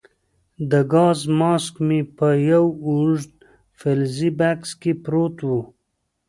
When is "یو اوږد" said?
2.51-3.31